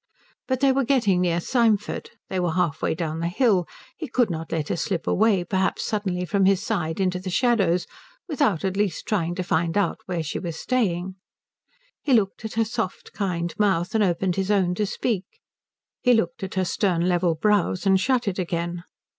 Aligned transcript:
But 0.47 0.61
they 0.61 0.71
were 0.71 0.83
getting 0.83 1.21
near 1.21 1.39
Symford; 1.39 2.09
they 2.27 2.39
were 2.39 2.53
halfway 2.53 2.95
down 2.95 3.19
the 3.19 3.27
hill; 3.27 3.67
he 3.95 4.07
could 4.07 4.31
not 4.31 4.51
let 4.51 4.69
her 4.69 4.75
slip 4.75 5.05
away 5.05 5.43
perhaps 5.43 5.85
suddenly 5.85 6.25
from 6.25 6.45
his 6.45 6.63
side 6.63 6.99
into 6.99 7.19
the 7.19 7.29
shadows 7.29 7.85
without 8.27 8.65
at 8.65 8.75
least 8.75 9.05
trying 9.05 9.35
to 9.35 9.43
find 9.43 9.77
out 9.77 9.99
where 10.07 10.23
she 10.23 10.39
was 10.39 10.55
staying. 10.57 11.17
He 12.01 12.13
looked 12.13 12.43
at 12.43 12.53
her 12.55 12.65
soft 12.65 13.13
kind 13.13 13.53
mouth 13.59 13.93
and 13.93 14.03
opened 14.03 14.37
his 14.37 14.49
own 14.49 14.73
to 14.73 14.87
speak. 14.87 15.39
He 16.01 16.15
looked 16.15 16.41
at 16.41 16.55
her 16.55 16.65
stern 16.65 17.07
level 17.07 17.35
brows 17.35 17.85
and 17.85 17.99
shut 17.99 18.27
it 18.27 18.39
again. 18.39 18.83